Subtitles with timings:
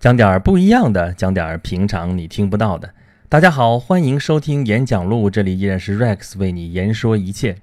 [0.00, 2.88] 讲点儿不一样的，讲点儿平常你听不到的。
[3.28, 7.56] 大家好，欢迎收听演讲录，这里依然是 Rex 为你言说一切。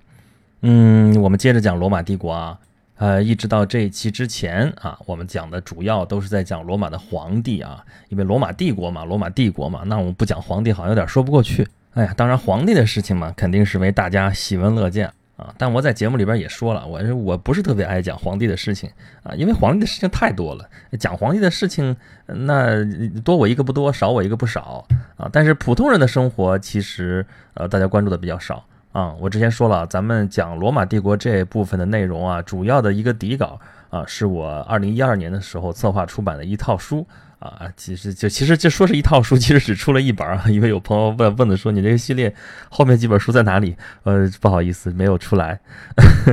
[0.61, 2.59] 嗯，我们接着讲罗马帝国啊，
[2.97, 11.67] 呃，一直到这一期之前啊，我们讲的主要都是在讲罗马的皇帝啊，因为罗马帝国嘛，罗马帝国嘛，那我们不讲皇帝好像有点说不过去。
[11.95, 15.11] 哎呀，当然皇帝的事情嘛，肯定是为大家喜闻乐见。
[15.37, 18.89] 啊，但我在节目里边也说了，我我不是特别爱讲皇帝的事情
[19.21, 20.67] 啊，因为皇帝的事情太多了，
[20.99, 21.95] 讲皇帝的事情
[22.25, 22.83] 那
[23.23, 24.83] 多我一个不多，少我一个不少
[25.15, 25.29] 啊。
[25.31, 29.13] 但是普通人的生活其实呃大家关注的比较少啊。
[29.19, 37.05] 我之前说了，咱们讲罗马帝国这部分的内容啊，主要的一个底稿啊，是我二零一二年的时候策划出版的一套书。
[37.39, 40.45] 啊，其实就其实就说是一套书，其实只出了一本啊。
[40.47, 42.33] 因为有朋友问问的说，你这个系列
[42.67, 43.77] 后面几本书在哪里？
[44.05, 45.59] 呃，不好意思，没有出来。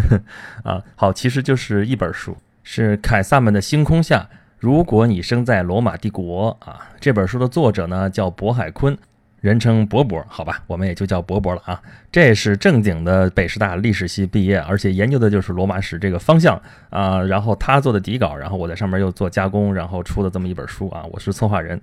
[0.64, 4.20] 啊，好，其实就是一本书，是《凯撒们的星空下》，
[4.58, 8.96] 如果你生在罗马帝国啊，这本书的作者呢叫渤海坤。
[9.44, 11.78] 人称博博，好吧，我们也就叫博博了啊。
[12.10, 17.20] 这是正经的北师大历史系毕业，而且研究的就是罗马史这个方向啊。
[17.20, 21.04] 然后他做的底稿，然后我在上面又做加工，然后出的这么一本书啊。
[21.12, 21.78] 我是策划人，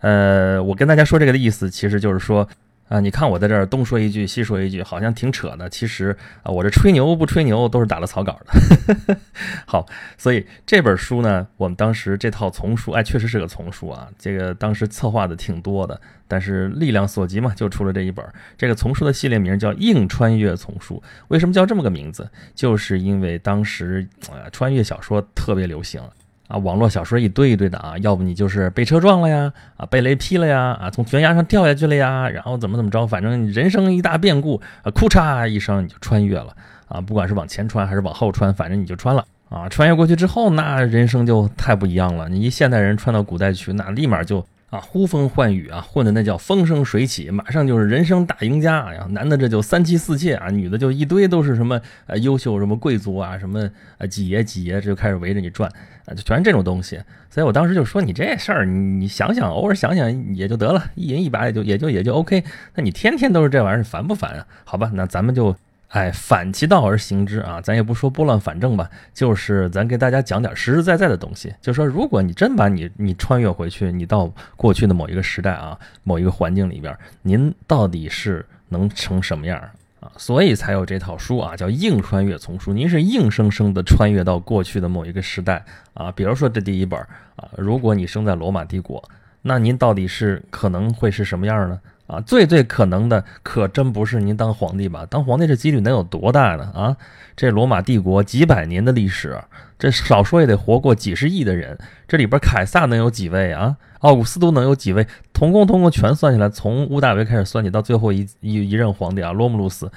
[0.00, 2.46] 呃，我跟大家说这个的意思，其实就是说。
[2.88, 5.68] 啊，你看我在这儿东说一句西说一句，好像挺扯的。
[5.68, 9.16] 其实啊，我这吹牛不吹牛，都是打了草稿的。
[9.66, 9.84] 好，
[10.16, 14.08] 所以这本书呢，我们当时这套丛书，哎，确实是个丛书啊。
[14.16, 18.24] 这个当时策划的挺多的，但是力量所及嘛，就出了这一本。
[18.56, 20.94] 这个丛书的系列名叫《硬穿越丛书》，
[21.28, 22.30] 为什么叫这么个名字？
[22.54, 26.00] 就是因为当时呃，穿越小说特别流行。
[26.48, 36.54] 啊，网络小说一堆一堆的啊，要不你就是被车撞了呀，啊，被雷劈了呀，啊，从悬崖上掉下去了呀，然后怎么怎么着，反正人生一大变故，啊，哭嚓一声你就穿越了，
[36.88, 42.28] 啊，不管是往前穿还是往后穿，反正你就穿了，啊，穿越过去之后，那人生就太不一样了。
[42.28, 44.46] 你一现代人穿到古代去，那立马就。
[44.70, 48.92] 啊，呼风唤雨啊，混的那叫风生水起，马上就是人生大赢家。
[48.92, 55.70] 呀，男的这就三妻四妾啊，女的就一堆都是什么呃优秀什么贵族啊，什么呃几爷几爷，这就开始围着你转
[56.06, 57.00] 啊，就全是这种东西。
[57.30, 62.42] 所以我当时就说你这事儿，你你想想，偶尔想想也就得了，一人一把也就也就也就 OK。
[62.74, 64.46] 那你天天都是这玩意儿，烦不烦啊？
[64.64, 65.56] 好吧，那咱们就。
[65.88, 67.60] 哎，反其道而行之啊！
[67.60, 71.54] 咱也不说拨乱反正吧，就是咱给大家讲点实实在在的东西。
[71.60, 79.58] 就说，如果你真把你你穿越回去，你到过去的某一个时代啊，某一个环境里边，您到底是能成什么样
[80.00, 80.10] 啊？
[80.16, 82.72] 所以才有这套书啊，叫硬穿越丛书。
[82.72, 85.64] 您是硬生生的穿越到过去的某一个时代
[85.94, 86.10] 啊。
[86.10, 86.98] 比如说这第一本
[87.36, 89.02] 啊，如果你生在罗马帝国，
[89.42, 91.80] 那您到底是可能会是什么样呢？
[92.06, 95.04] 啊，最最可能的可真不是您当皇帝吧？
[95.10, 96.70] 当皇帝这几率能有多大呢？
[96.74, 96.96] 啊，
[97.36, 99.36] 这罗马帝国几百年的历史，
[99.78, 103.76] 这少说也得活过几十亿的人，这里边凯撒能有几位啊？
[104.00, 105.06] 奥古斯都能有几位？
[105.32, 109.90] 统共统共全算下来，从屋大维开始算起，到最后一一一任皇帝啊，罗姆路斯，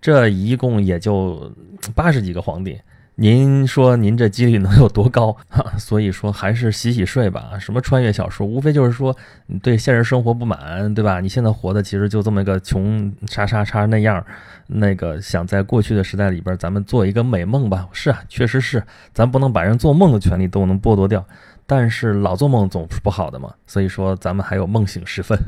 [0.00, 1.52] 这一共也就
[1.94, 2.80] 八十几个皇帝。
[3.16, 5.36] 您说您这几率能有多高？
[5.48, 7.58] 哈， 所以说还是洗洗睡吧。
[7.60, 9.14] 什么穿越小说，无非就是说
[9.46, 11.20] 你对现实生活不满，对吧？
[11.20, 14.24] 你现在活的其实就这么一个穷叉叉叉那样，
[14.66, 17.86] 那个想在过去的时代里边，咱们做一个美梦吧。
[17.92, 21.24] 是啊，确实是，咱不能把人做梦的权利都能剥夺掉，
[21.66, 23.52] 但是老做梦总是不好的嘛。
[23.66, 25.38] 所以说咱们还有梦醒时分，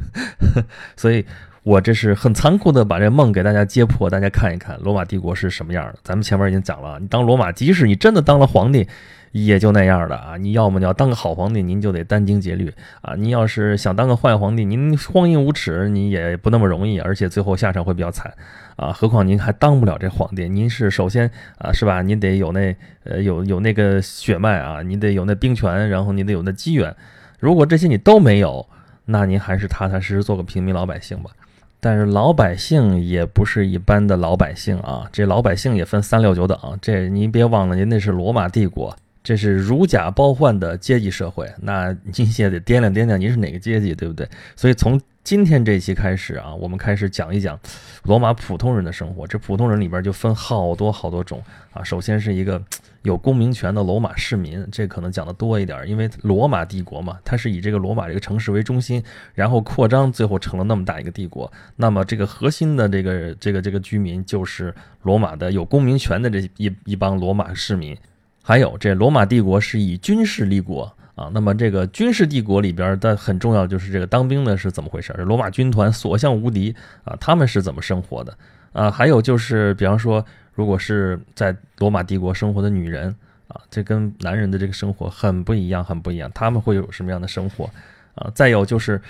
[0.96, 1.24] 所以。
[1.64, 5.98] 我这是很残酷的把这梦给大家揭破，大家看一看罗马帝国是什么样的。
[6.04, 8.86] 咱们前面已经讲了，你当罗马，即使你真的当了皇帝，
[9.32, 10.36] 也就那样的啊。
[10.36, 12.70] 你要么你要当个好皇帝，您就得殚精竭虑
[13.00, 13.14] 啊。
[13.14, 18.30] 您要是想当个坏皇帝，您荒淫无耻，你也不那么容易，而且最后下场会比较惨
[18.76, 18.92] 啊。
[18.92, 22.02] 何况您还当不了这皇帝，您是首先啊，是吧？
[22.02, 26.94] 您得有那呃有有那个血脉啊，你得有那兵权，然后你得有那机缘。
[27.40, 28.68] 如果这些你都没有，
[29.06, 31.30] 那您还是踏踏实实做个平民老百姓吧。
[31.84, 36.58] 但是老百姓也不是一般的老百姓啊，这老百姓也分三六九等。
[36.80, 41.46] 这您别忘了，您那是罗马帝国，这是如假包换的阶级社会。
[41.60, 44.26] 那您也得掂量掂量，您是哪个阶级，对不对？
[44.56, 47.60] 所以从今天这期开始啊，我们开始讲一讲
[48.04, 49.26] 罗马普通人的生活。
[49.26, 51.42] 这普通人里边就分好多好多种
[51.74, 51.84] 啊。
[51.84, 52.62] 首先是一个。
[53.04, 59.02] 有公民权的罗马市民，这可能讲的多一点，因为罗马帝国嘛，它是以这个罗马这个城市为中心，
[59.34, 61.52] 然后扩张，最后成了那么大一个帝国。
[61.76, 67.94] 那么这个核心的这个这个这个居民，就是罗马的有公民权的这一一帮罗马市民。
[68.42, 75.12] 还有这罗马帝国是以军事立国啊，那么这个军事帝国里边的很重要就是这个当兵的是怎么回事？
[75.12, 76.74] 罗马军团所向无敌
[77.04, 78.36] 啊，他们是怎么生活的
[78.72, 78.90] 啊？
[78.90, 80.24] 还有就是，比方说。
[80.56, 83.12] 如果是在罗马帝国生活的女人
[83.48, 86.30] 啊，这跟男人的这个生活很不一样，很不一样。
[86.32, 87.68] 他们会有什么样的生活
[88.14, 88.30] 啊？
[88.34, 89.00] 再有就是，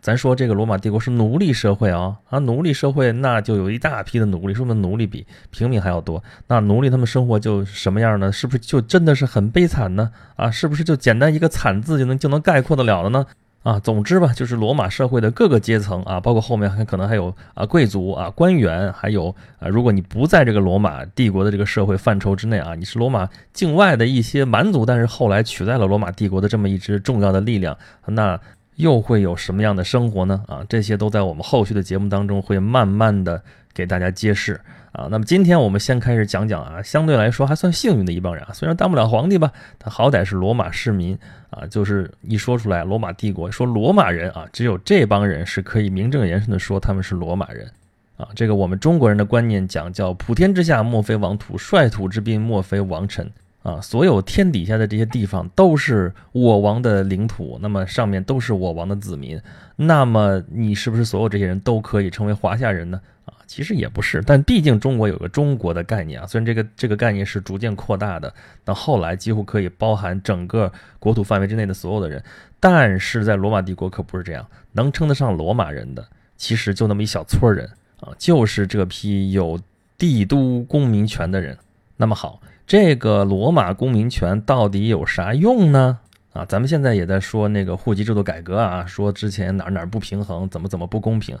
[0.00, 6.22] 咱说这个罗马帝国是奴隶社会啊，啊，奴隶社会那就有一大批的奴隶，说明奴隶比平民还要多。
[6.46, 8.30] 那奴隶他们生活就什么样呢？
[8.30, 10.10] 是不是就真的是很悲惨呢？
[10.36, 13.26] 啊，是不是就简单一个惨字就能就能概括得了的呢？
[13.62, 27.76] 啊，总之吧，就是罗马社会的各个阶层啊，包括后面还可能还有啊贵族啊官员，还有啊，如果你不在这个罗马帝国的这个社会范畴之内啊，你是罗马境外的一些蛮族，但是后来取代了罗马帝国的这么一支重要的力量，
[28.06, 28.40] 那
[28.76, 30.42] 又会有什么样的生活呢？
[30.48, 33.42] 啊，这些都在我们后续的节目当中会慢慢的
[33.74, 34.58] 给大家揭示。
[34.92, 41.16] 啊，那么今天我们先开始讲讲啊，相对来说还算幸运的一帮人啊，虽然当不了皇帝吧，但好歹是罗马市民
[41.50, 47.70] 啊，就是一说出来罗马帝国，说罗马人啊，只有这帮人是可以名正言顺的说他们是罗马人
[48.16, 48.28] 啊。
[48.34, 53.30] 这个我们中国人的观念讲叫普天之下莫非王土，率土之滨莫非王臣
[53.62, 59.40] 啊，所有天底下的这些地方都是我王的领土，那么上面都是我王的子民，
[59.76, 63.00] 那么你是不是所有这些人都可以成为华夏人呢？
[63.26, 66.24] 啊其实也不是，但毕竟中国有个中国的概念啊。
[66.24, 68.32] 虽然这个这个概念是逐渐扩大的，
[68.64, 72.22] 到后来几乎可以包含整个国土范围之内的所有的人，
[72.60, 74.46] 但是在罗马帝国可不是这样。
[74.70, 76.06] 能称得上罗马人的，
[76.36, 77.68] 其实就那么一小撮人
[77.98, 79.58] 啊，就是这批有
[79.98, 81.58] 帝都公民权的人。
[81.96, 85.98] 那么好，这个罗马公民权到底有啥用呢？
[86.34, 91.36] 啊，咱们现在也在说那个户籍制度改革啊，说之前哪哪不平衡，怎么怎么不公平。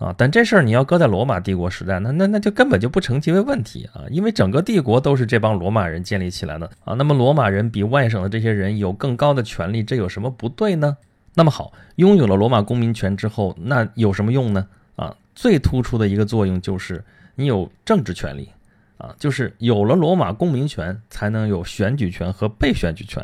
[0.00, 6.94] 啊，但这事儿你要搁在罗马帝国时代，那那那就根本就不成其为问题啊，因为整个帝国都是这帮罗马人建立起来的啊。
[6.94, 10.96] 那么罗马人比外省的这些人有更高的权利，这有什么不对呢？
[11.34, 14.66] 那么好，拥有了罗马公民权之后，那有什么用呢？
[14.96, 17.04] 啊，最突出的一个作用就是
[17.34, 18.48] 你有政治权利
[18.96, 23.22] 啊，就是有了罗马公民权，才能有选举权和被选举权。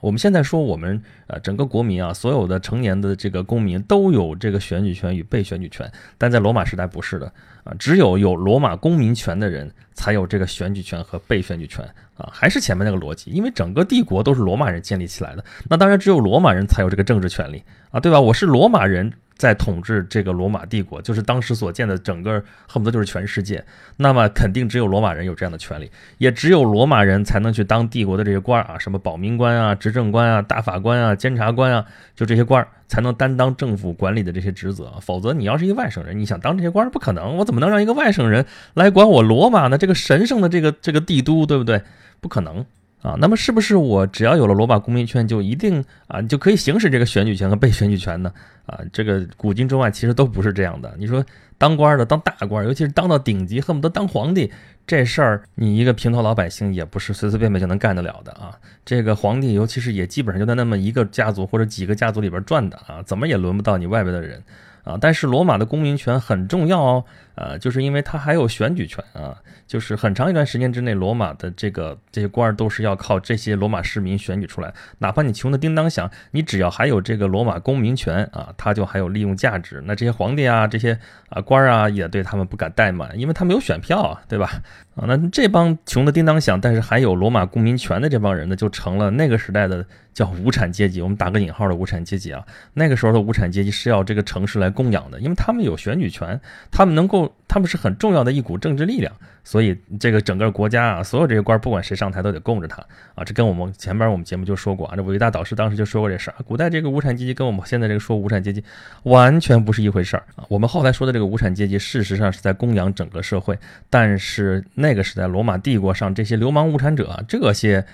[0.00, 7.26] 我们现在说，我们呃整个国民啊，所有的成年的这个公民都有这个选举权与被选举权，但在罗马时代不是的
[7.64, 11.84] 啊，只有有罗马公民权的人才有这个选举权和被选举权
[12.16, 18.20] 啊，还是前面那个逻辑，因为整个帝国都是罗马人建立起来的，那当然只有罗马人才有这个政治权利啊，对吧？
[18.20, 19.12] 我是罗马人。
[19.38, 23.64] 在统治这个罗马帝国，就是当时所见的整个恨不得就是全世界。
[23.96, 34.92] 那么肯定只有罗马人有这样的权利，也只有罗马人才能去当帝国的这些官啊，什么保民官啊、执政官啊、大法官啊、监察官啊，就这些官才能担当政府管理的这些职责。
[35.00, 37.36] 否则，你要是一个外省人，你想当这些官不可能。
[37.36, 38.44] 我怎么能让一个外省人
[38.74, 39.78] 来管我罗马呢？
[39.78, 41.80] 这个神圣的这个这个帝都，对不对？
[42.20, 42.66] 不可能。
[43.00, 48.32] 啊，那么是不是我只要有了罗马公民权，就一定啊你就可以行使这个选举权和被选举权呢？
[48.66, 50.92] 啊，这个古今中外其实都不是这样的。
[50.98, 51.24] 你说
[51.56, 54.50] 当官的当大官，尤其是当到顶级，恨不得当皇帝
[54.86, 58.52] 这事儿，你一个平头老百姓也不是随随便便就能干得了的啊。
[58.84, 64.42] 这个皇帝，尤其是也基本上就在那么一个家族或者几个家族里边转的啊，怎么也轮不到你外边的人。
[64.84, 67.04] 啊，但是罗马的公民权很重要哦，
[67.38, 79.80] 呃，就是因为他还有选举权啊，就是很长一段时间之内，罗马的这个这些官儿都是要靠这些罗马市民选举出来，哪怕你穷的叮当响，你只要还有这个罗马公民权啊，他就还有利用价值。
[79.86, 80.98] 那这些皇帝啊，这些
[81.28, 84.50] 啊官儿啊，也对他们不敢怠慢，因为他们有选票啊，对吧？
[84.96, 89.86] 啊，那这帮穷的叮当响，但是还有罗马公民权的这帮人呢，就成了那个时代的。
[90.14, 92.44] 叫无产阶级，我们打个引号的无产阶级啊。
[92.74, 96.40] 那个时候的无产阶级是要这个城市来供养的，因为他们有选举权，
[96.72, 99.12] 他们能够，他们是很重要的一股政治力量，
[99.44, 103.24] 所以这个整个国家啊，所有这些官不管谁上台都得供着他啊。
[103.24, 106.34] 这跟我们前边我们节目就说过啊，这伟大导师当时就说过这事儿。
[106.46, 108.62] 古代这个无产阶级跟我们现在这个说无产阶级
[109.04, 110.44] 完全不是一回事儿啊。
[110.48, 113.58] 我们后来说的这个无产阶级，事实上是在供养整个社会，
[113.90, 117.84] 但是那个时代罗马帝国上这些流氓无产者这些。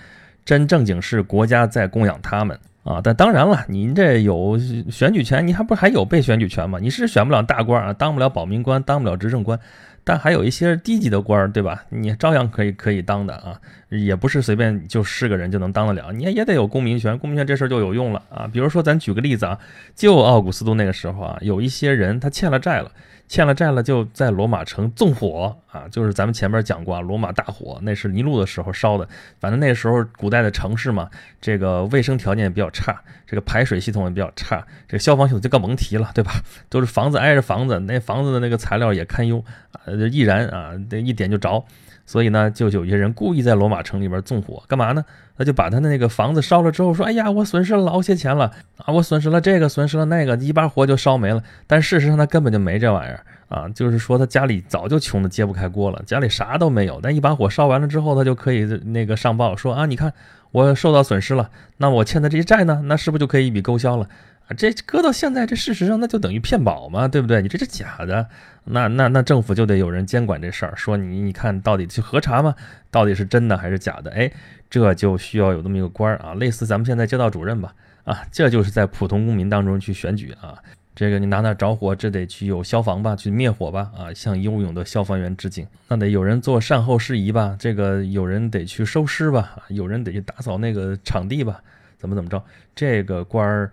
[0.45, 4.59] 真正经是国家在供养他们啊，但当然了，您这有
[4.91, 6.77] 选举权，你还不还有被选举权吗？
[6.79, 9.59] 你是选不了大官啊，当不了保民官，当不了执政官，
[10.03, 11.83] 但还有一些低级的官，对吧？
[11.89, 18.47] 你照样可以可以当的啊，也不是随便就是个人就能当得了，你也得有公民权，公民权这事儿就有用了啊。
[18.53, 19.57] 比如说，咱举个例子啊，
[19.95, 22.91] 就奥古斯都那个时候啊，有一些人他欠了债了。
[23.27, 25.87] 欠了债了，就在罗马城纵火啊！
[25.89, 29.07] 就是咱们前面讲过，罗马大火，那是尼禄的时候烧的。
[29.39, 31.09] 反正那时候古代的城市嘛，
[31.41, 36.33] 这个卫生条件也比较差，这个排水系统也比较差，这个消防系统就更甭提了，对吧？
[36.69, 39.43] 都是房子挨着房子，那房子的那个材料也堪忧，
[39.85, 41.65] 呃，易燃啊，这一点就着
[42.05, 45.03] 所以呢，就有些人故意在罗马城里边纵火，干嘛呢？
[45.37, 53.19] 那就把他的那个房子烧了之后，说：“哎呀，我损失了老些钱了啊，我损失了这个，损失了那个，一把火就烧没了。”但事实上他根本就没这玩意儿
[53.49, 56.99] 啊，就是说他家里早就穷的揭不开锅了，家里啥都没有。
[57.01, 60.13] 但一把火烧完了之后，他就可以那个上报说：“啊，你看
[60.51, 64.07] 我受到损失了，那我欠的这些债呢，那是不是就可以一笔勾销了？”
[64.47, 67.41] 啊，这搁到现在，这事实上那就等于骗保嘛，对不对？
[67.41, 68.27] 你这是假的，
[68.65, 72.53] 那那那政府就得有人监管这事儿，说你你看到底去核查嘛，
[72.91, 74.11] 到底是真的还是假的？
[74.11, 74.31] 哎，
[74.69, 77.73] 这就需要有这么一个官儿啊，类似咱们现在街道主任吧，
[78.03, 80.55] 啊，这就是在普通公民当中去选举啊。
[80.93, 85.67] 这个你哪哪着火，这得去有消防吧，去灭火吧，啊，向英勇的消防员致敬。
[85.87, 91.59] 那得有人做善后事宜吧，这个有人得去收尸吧，有人得去打扫那个场地吧，
[91.97, 92.41] 怎么怎么着？
[92.75, 93.71] 这个官儿。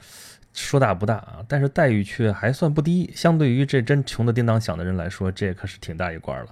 [0.53, 3.11] 说大不大啊，但是待遇却还算不低。
[3.15, 6.47] 相对于这真穷的叮当响的人来说，这可是挺大一官了。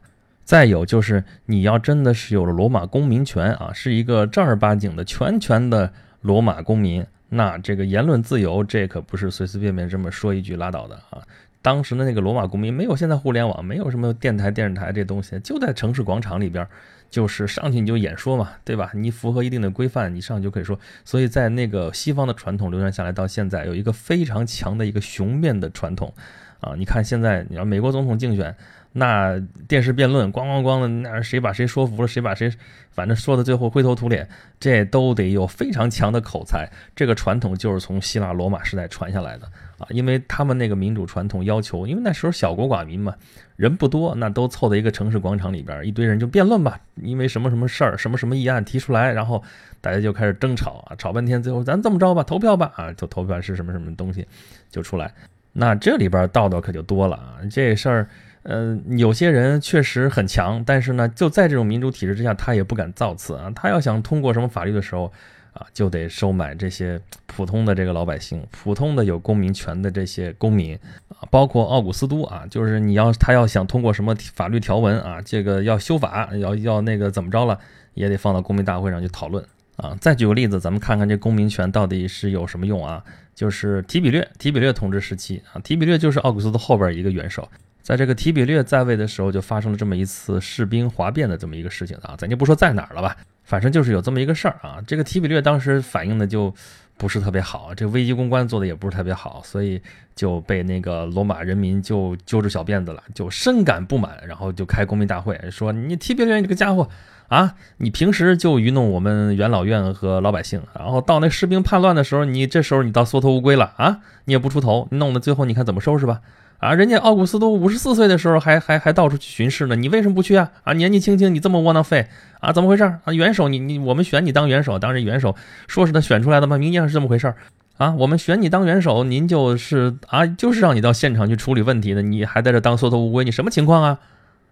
[0.45, 5.93] 再有就是，你要真的是有了罗马公民权啊，是一个正儿八经的全权的
[6.23, 11.23] 罗马公民，那这个言论自由，这可不是随随便便这么说一句拉倒的啊。
[11.63, 16.67] 当时的那个罗马公民没有现在互联网，没有什么电台、电视台这东西，就在城市广场里边。
[17.11, 18.93] 就是上去你就演说嘛，对吧？
[18.95, 20.79] 你符合一定的规范，你上去就可以说。
[21.05, 26.15] 所以在那个西方的传统流传下来到现在，有一个非常强的一个雄辩的传统，
[26.61, 28.55] 啊，你看现在你要美国总统竞选，
[28.93, 29.37] 那
[29.67, 32.49] 电视辩论咣咣咣的，那谁把谁说服了，谁把谁，
[32.93, 34.29] 反正说的最后灰头土脸，
[34.61, 36.71] 这都得有非常强的口才。
[36.95, 39.51] 这个传统就是从希腊罗马时代传下来的。
[39.81, 43.15] 啊，因为他们那个民主传统要求，因为那时候小国寡民嘛，
[43.57, 49.43] 人不多，那都凑在一个城市广场里边，一堆人就辩论吧，因为什么什么事儿，什么什么议案提出来，然后
[49.81, 54.27] 大家就开始争吵啊，吵半天，最后咱这么着吧，投票吧，啊，就投票是什么什么东西
[54.69, 55.11] 就出来。
[55.55, 58.09] 那这里边道道可就多了啊，这事儿，
[58.43, 65.11] 嗯，有些人确实很强，但是呢，就在这种民主体制之下，他也不敢造次啊，他要想通过什么法律的时候。
[65.53, 70.79] 啊，就得收买这些普通的这个老百姓，普通的有公民权的这些公民
[71.09, 77.59] 啊，包括奥古斯都啊，就是你要他要想通过什么法律条文啊，这个要修法，要要那个怎么着了，
[77.95, 79.45] 也得放到公民大会上去讨论
[79.77, 79.97] 啊。
[80.01, 83.05] 再举个例子，咱们看看这公民权到底是有什么用啊？
[83.35, 87.49] 就是提比略，提比略统治时期啊，提比略就是奥古斯都后边一个元首，
[87.83, 93.17] 在这个提比略在位的时候，就发生了这么一次士兵哗变的这么一个事情啊，咱就不说在哪儿了吧。
[93.45, 96.55] 反正就是有这么一个事儿啊，这个提比略当时反应的就
[96.97, 99.81] 不是特别好，这危机公关做的也不是特别好，所以
[100.15, 106.89] 就被那个罗马人民就揪着小辫子了，就深感不满，然后就开公民大会说：“你提比略这个家伙
[107.27, 116.21] 啊，你平时就愚弄我们元老院和老百姓，然后到那士兵叛乱的时候，你这时候你倒缩头乌龟了啊，你也不出头，弄得最后你看怎么收拾吧。”
[116.61, 120.51] 啊，人家奥古斯都五十四岁的时候还还还到处去巡视呢，你为什么不去啊？
[120.63, 122.07] 啊，年纪轻轻你这么窝囊废
[122.41, 122.53] 啊？
[122.53, 123.13] 怎么回事啊？
[123.15, 125.35] 元首，你你我们选你当元首，当然元首，
[125.67, 126.59] 说是他选出来的吗？
[126.59, 127.37] 明年是这么回事儿
[127.79, 127.95] 啊？
[127.99, 133.99] 我们选你当元首，您就是啊，就是让你到现场去处理问题的，你还在这当缩头乌龟，你什么情况啊？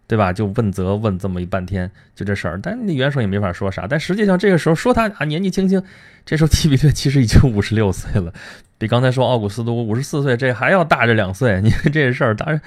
[0.08, 0.32] 对吧？
[0.32, 3.86] 就问责问这么一半天，就这事儿，但那元首也没法说啥。
[3.86, 5.80] 但实际上这个时候说他啊年纪轻轻，
[6.24, 8.32] 这时候 提比略其实已经五十六岁了，
[8.78, 11.60] 比刚才说奥古斯都五十四岁这还要大着两岁。
[11.60, 12.60] 你 这事儿，当然，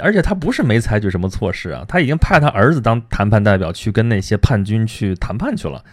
[0.00, 5.84] 而且他不是没采取什么措施啊，他已经派他儿子当谈判代表去跟那些叛军去谈判去了。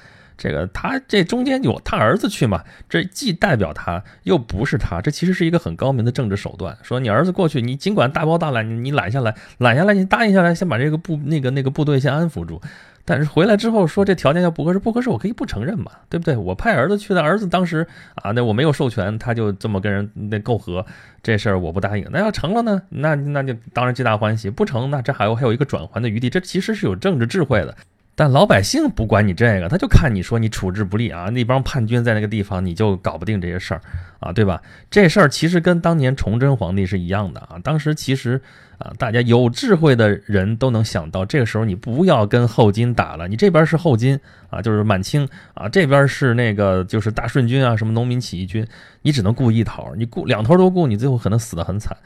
[0.41, 2.63] 这个他这中间有他儿子去嘛？
[2.89, 6.75] 这既代表他，又不是他，这其实是一个很高明的政治手段。
[6.81, 12.59] 说你儿子过去，你尽管大包大揽，你揽下来，揽下来，你答应下来，先把这个部那个那个部队先安抚住。
[13.05, 16.35] 但是回来之后说这条件要不合适，不合适，我可以不承认嘛，对不对？
[16.35, 20.83] 我派儿子去的，儿子当时啊，那我没有授权，他就这么跟人那媾和，
[21.21, 22.07] 这事儿我不答应。
[22.11, 26.31] 那要成了呢，那那就当然皆大欢喜；不成，那这还有还有一个转圜的余地。
[26.31, 27.75] 这其实是有政治智慧的。
[28.21, 33.81] 但老百姓不管你这个，他就看你说你处置不力啊，那帮叛军在那个地方，你就搞不定这些事儿
[34.19, 34.61] 啊，对吧？
[34.91, 37.57] 这事儿其实跟当年崇祯皇帝是一样的啊。
[37.63, 38.39] 当时其实
[38.77, 44.19] 啊，大家有智慧的人都能想到，这个时候你不要跟后金打了，你这边是后金
[44.51, 48.63] 啊，就是满清啊，这边是那个就是大顺军啊，什么农民起义军，
[49.01, 51.97] 你只能顾一头，你顾两头都顾，你最后可能死得很惨。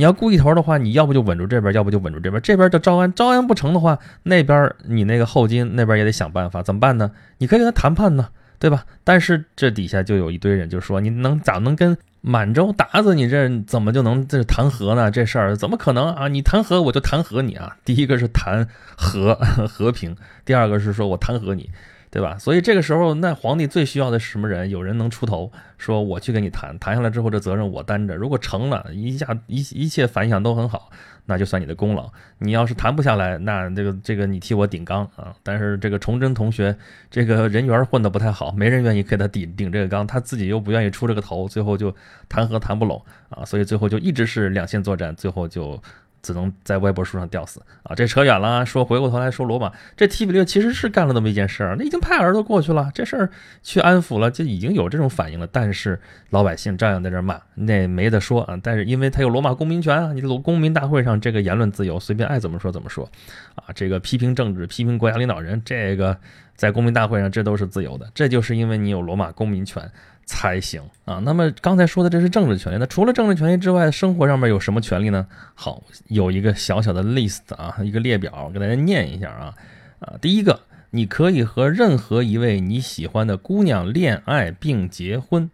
[0.00, 2.40] 你要顾一头的话，你要不就稳住这边，要不就稳住这边。
[2.40, 7.10] 这边就招安，招安不成的话，那边你那个后金那边也得想办法，怎么办呢？
[7.36, 8.28] 你可以跟他谈判呢，
[8.58, 8.86] 对吧？
[9.04, 15.10] 但是这底下就有一堆人就说，你能咋能跟满洲鞑子，你这怎么就能这谈和呢？
[15.10, 16.28] 这事儿怎么可能啊？
[16.28, 17.76] 你谈和我就谈和你啊。
[17.84, 18.66] 第一个是谈
[18.96, 19.34] 和
[19.68, 20.16] 和平，
[20.46, 21.68] 第二个是说我谈和你。
[22.10, 22.36] 对吧？
[22.38, 24.68] 所以这个时候，那皇帝最需要的是什么人？
[24.68, 28.16] 有人能出头，说我去跟你谈，谈下来之后，这责任我担着。
[28.16, 30.90] 如果成了，一下一一切反响都很好，
[31.26, 32.10] 那就算你的功劳。
[32.38, 35.32] 你要是谈不下来，那这个这个你替我顶缸啊。
[35.44, 36.76] 但是这个崇祯同学
[37.08, 41.94] 这个人缘混得不太好，没人愿意给他顶顶这个缸，他自己又不愿意出这个头，最后就
[42.28, 45.80] 谈和谈不拢啊，所以最后就一直是两线作战，最后就。
[46.22, 47.94] 只能在歪脖树上吊死啊！
[47.94, 48.64] 这扯远了。
[48.66, 53.30] 说回过头来说罗马，这提比略其实是干了那么一件事儿，那已经派儿子过去了，这事儿
[53.62, 55.46] 去安抚了，就已经有这种反应了。
[55.46, 55.98] 但是
[56.30, 58.58] 老百姓照样在这骂，那没得说啊。
[58.62, 63.08] 但是因为他有罗马公民权啊，你罗公民大会上这个言论自由，随便爱怎么说怎么说
[63.54, 63.64] 啊。
[63.74, 66.16] 这个批评政治、批评国家领导人，这个
[66.54, 68.10] 在公民大会上这都是自由的。
[68.14, 69.90] 这就是因为你有罗马公民权。
[70.30, 71.20] 才行啊！
[71.24, 75.26] 那么刚才说的这是政治权利，那除了政治权利之外，生活上面有什么权利呢？
[75.56, 79.54] 好，有一个小小的 list 啊，一个列表，给大家念一下啊
[79.98, 80.14] 啊！
[80.20, 80.60] 第一个，
[80.90, 85.50] 你可以和任何一位你喜欢的姑娘恋爱并结婚，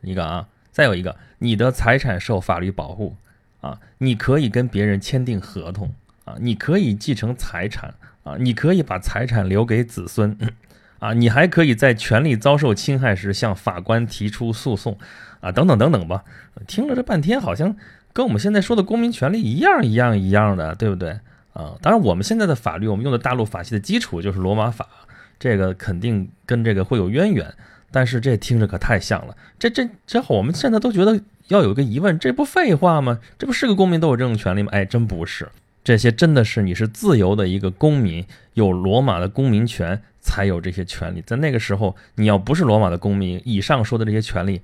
[0.00, 3.16] 一个啊，再有一个，你的财产受法律保护
[3.62, 5.92] 啊，你可以跟别人签订合同
[6.24, 10.38] 啊，你可以继承财产啊，你可以把财产留给子孙。
[11.02, 14.96] 啊，你还可以在权利遭受侵害时向法官提出诉讼，
[15.40, 16.22] 啊，等等等等吧。
[16.68, 17.74] 听了这半天，好像
[18.12, 21.18] 跟我们现在说的公民权利一样一样一样的，对不对？
[21.54, 24.86] 啊，当然我们现在的法律，我们用的大陆法系的基础就是罗马法，
[25.40, 27.52] 这个肯定跟这个会有渊源。
[27.90, 33.18] 但是这听着可太像了，这这这，我们现在都觉得要有一个疑问，这不废话吗？
[33.36, 34.68] 这不是个公民都有这种权利吗？
[34.70, 35.48] 哎，真不是。
[35.82, 41.20] 这些真的是你是自由的一个公民，有罗马的公民权才有这些权利。
[41.20, 44.62] 在那个时候，你要不是罗马的公民，以上说的这些权利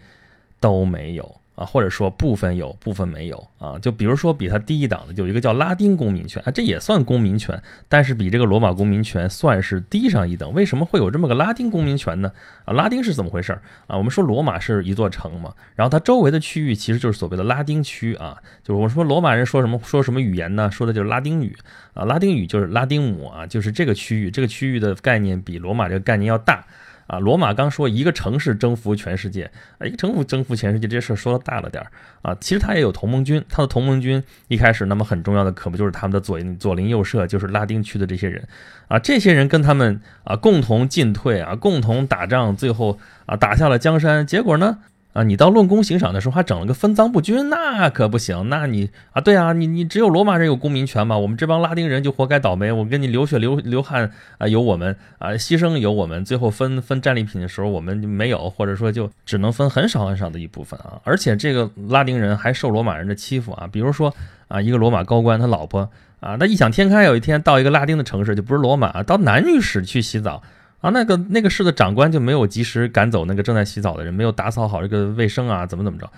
[0.59, 1.41] 都没有。
[1.59, 3.77] 啊，或者说部分有，部分没有啊。
[3.81, 10.53] 就比如说比它低一档的，有一个叫拉丁公民权啊，这也算公民权，但是比这个罗马公民权算是低上一等。
[10.53, 12.31] 为什么会有这么个拉丁公民权呢？
[12.65, 13.53] 啊，拉丁是怎么回事
[13.89, 13.97] 啊？
[13.97, 18.37] 我们说罗马是一座城嘛，然后它周围的区域其实就是所谓的拉丁区啊。
[18.63, 20.71] 就是我说罗马人说什么说什么语言呢？
[20.71, 21.57] 说的就是拉丁语
[21.93, 26.65] 啊，拉丁语就是拉丁姆啊，就是这个区域，这个区域的概念比罗马这个概念要大。
[27.09, 31.91] 啊，罗马刚说一个城市征服全世界，啊，一个城府征服全世界这些事儿说的大了点儿
[32.23, 32.37] 啊。
[32.41, 38.47] 其实他也有同盟军，他的同盟军一开始那么很重要的可不就是他们的左左邻右舍，就是拉丁区的这些人
[38.87, 38.99] 啊。
[38.99, 44.25] 这些人跟他们啊共同进退啊，共同打仗，最后啊打下了江山。
[44.25, 44.79] 结果呢？
[45.15, 48.49] 啊，你到论功行赏的时候还整了个分赃不均，那可不行。
[48.49, 52.71] 那你啊，对啊，你你只有罗马人有公民权嘛，我们这帮拉丁人就活该倒霉。
[52.71, 61.01] 我跟你流血流流汗啊，有我们啊，牺牲有我们，最后分分战利品的时候我们没有，或者说就只能分很少很少的一部分啊。
[61.03, 64.15] 而且这个拉丁人还受罗马人的欺负啊，比如说
[64.47, 65.91] 啊，一个罗马高官他老婆
[66.21, 70.43] 啊，那异想天开，有一天到一个拉丁的城市，就不是罗马，到男女室去洗澡。
[70.81, 76.09] 啊，那个那个市的长官就没有及时赶走那个正在洗澡的人，没有打扫好这个卫生啊，怎么怎么着？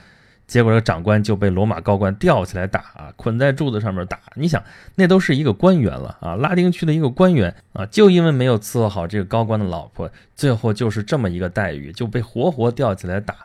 [0.46, 4.18] 结果这个长官就被罗马高官吊起来打啊，捆在柱子上面打。
[4.34, 4.62] 你想，
[4.96, 13.36] 那都是一个官员了啊，拉丁区的一个官员啊，就因为没有伺候好这个高官的老婆，最后就是这么一个待遇，就被活活吊起来打。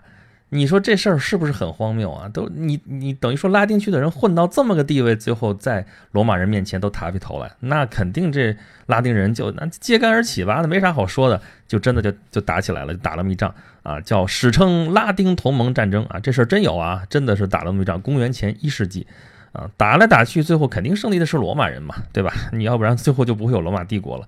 [0.49, 2.29] 你说这事儿是不是很荒谬啊？
[2.29, 8.55] 都你你等于说拉丁区的人混到这么个地位，最后在罗马人面前都抬不起头来，那肯定这
[8.85, 13.53] 拉丁人就那揭竿而起吧，那没啥好说的，就真的就就打起来了，就打了么一仗
[13.83, 19.05] 啊，叫史称拉丁同盟战争啊，这事儿真有啊，真的是打了么一仗，公元前一世纪
[19.51, 22.31] 啊，打来打去，最后肯定胜利的是罗马人嘛，对吧？
[22.53, 24.27] 你要不然最后就不会有罗马帝国了。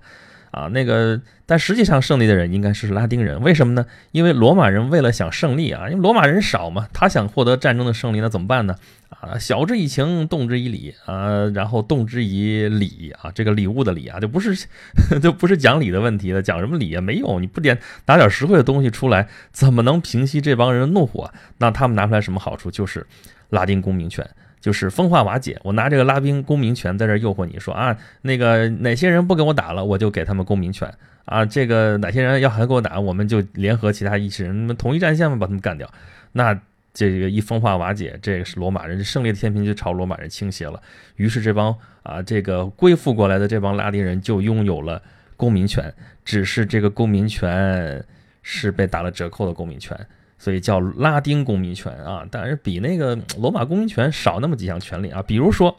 [0.58, 3.86] 啊，那个，但实际上胜利的人应该是拉丁人，为什么呢？
[4.10, 8.74] 因为罗马人为了想胜利啊，因为罗马人少嘛，他想获得战争的胜利，那怎么办呢？
[9.08, 14.66] 啊，晓之以情，动之以理啊，然后动之以礼啊，这个礼物的礼啊，就不是
[15.22, 17.00] 就不是讲理的问题了，讲什么理啊？
[17.00, 21.32] 没有，你不点拿点实惠的东西出来，怎么能平息这帮人的怒火？
[21.58, 22.68] 那他们拿出来什么好处？
[22.68, 23.06] 就是
[23.50, 24.28] 拉丁公民权。
[24.60, 30.92] 就是风化瓦解，我拿这个拉兵公民权在这诱惑你说啊，那个哪些人不给我打了，我就给他们公民权
[31.24, 31.44] 啊。
[31.44, 35.88] 这个哪些人要还给我打，我们就联合其他一些人，们统一战线嘛，把他们干掉。
[36.32, 36.60] 那
[36.92, 40.82] 这个一风化瓦解，这个是罗马人胜利的天平就朝罗马人倾斜了。
[41.16, 45.00] 于是这帮啊，这个归附过来的这帮拉丁人就拥有了
[45.36, 45.94] 公民权，
[46.24, 48.04] 只是这个公民权
[48.42, 49.96] 是被打了折扣的公民权。
[50.38, 55.22] 所以叫拉丁公民权啊，但是比那个罗马公民权少那么几项权利啊。
[55.22, 55.76] 比如说，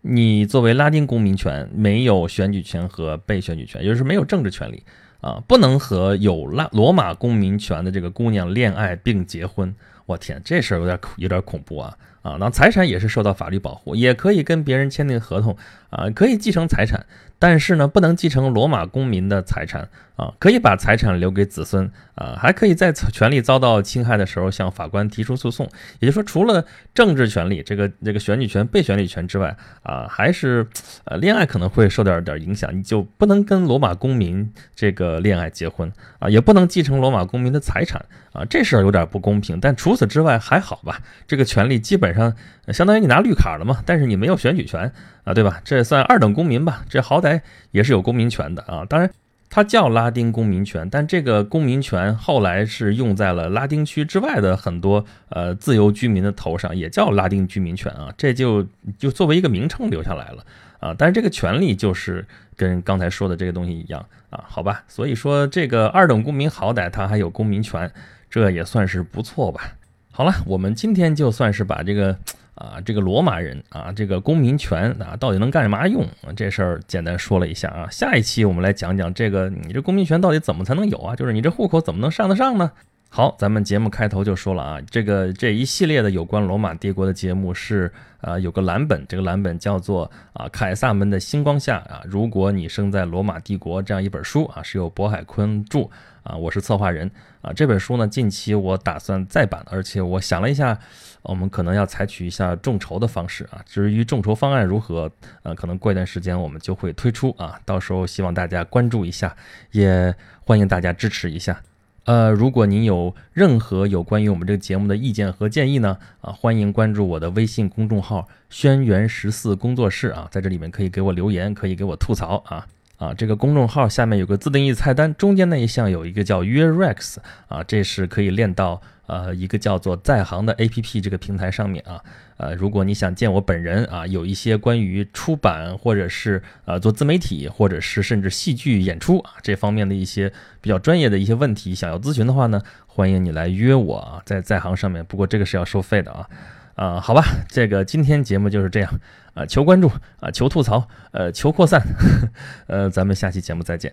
[0.00, 4.82] 你作为拉丁公民权，没有选举权和被选举权，也就是没有政治权利
[5.20, 9.74] 啊，不能和有拉罗马公民权的这个姑娘恋爱并结婚。
[10.06, 12.36] 我天，这事儿有点有点恐怖啊啊！
[12.40, 15.56] 那财产也是受到法律保护，也可以跟别人签订合同
[15.90, 17.06] 啊，可以继承财产。
[17.40, 25.66] 但是呢，不能继承罗马公民的财产啊，可以把财产留给子孙啊，还可以在权利遭到侵害的时候向法官提出诉讼。
[26.00, 30.66] 也就是说，除了政治权利这个这个选举权、被选举权之外啊，还是
[31.04, 39.58] 呃恋爱可能会受点点影响，你就不能跟罗马公民这个恋爱结婚啊，也不能继承罗马公民的财产啊，这事儿有点不公平。
[39.58, 42.36] 但除此之外还好吧，这个权利基本上
[42.68, 44.92] 相当于你拿绿卡了嘛，但是你没有选举权
[45.24, 45.60] 啊，对吧？
[45.64, 46.84] 这算二等公民吧？
[46.88, 47.40] 这好歹。
[47.72, 49.08] 也是有公民权的啊，当然，
[49.48, 58.66] 它叫拉丁公民权，但这个公民权后来是用在了拉丁区之外的很多呃自由居民的头上，也叫拉丁居民权啊，这就
[58.98, 60.44] 就作为一个名称留下来了
[60.80, 67.88] 啊，但是这个权利就是跟刚才说的这个东西一样啊，好吧，所以说这个二等公民好歹他还有公民权，
[68.28, 69.76] 这也算是不错吧。
[70.10, 72.18] 好了，我们今天就算是把这个。
[72.60, 76.06] 啊，这个罗马人啊，这个公民权啊，到底能干什么用？
[76.36, 77.88] 这事儿简单说了一下啊。
[77.90, 81.16] 下一期我们来讲讲这个，你这公民权到底怎么才能有啊？
[81.16, 82.70] 就是你这户口怎么能上得上呢？
[83.08, 95.88] 好，咱们节目开头就说了啊，这个这一系列的有关罗马帝国的节目是啊，有个蓝本，这个蓝本叫做啊《凯撒们的星光下》啊，如果你生在罗马帝国这样一本书啊，是由渤海坤著
[96.30, 97.10] 啊，我是策划人
[97.42, 97.52] 啊。
[97.52, 100.78] 这本书呢，近期我打算再版，而且我想了一下。
[101.22, 105.10] 我们可能要采取一下众筹的方式啊，至于众筹方案如何，
[105.42, 109.36] 呃，可能过一段时间我们就会推出啊，到时候希望大家关注一下，
[109.72, 110.14] 也
[110.46, 111.60] 欢迎大家支持一下。
[112.04, 122.66] 呃，如果您有任何有关于我们这个节目的意见和建议呢，啊，欢迎关注我的微信公众号“轩辕十四工作室”啊，在这里面可以给我留言，可以给我吐槽啊。
[123.00, 127.16] 啊，这个公众号下面有个自定义菜单，中间那一项有一个叫约 Rex
[127.48, 132.04] 啊，这是可以练到呃一个叫做在行的 APP 这个平台上面啊。
[132.36, 145.02] 呃，如果你想见我本人啊，有一些关于出版或者是呃做自媒体或者是甚至戏剧演出啊这方面的一些比较专业的一些问题，想要咨询的话呢，欢迎你来约我啊，在在行上面。
[145.06, 146.28] 不过这个是要收费的啊。
[146.76, 149.00] 啊，好吧，这个今天节目就是这样
[149.34, 149.90] 啊，求关注
[150.20, 151.80] 啊，求吐槽，呃，求扩散，
[152.66, 153.92] 呃，咱们下期节目再见。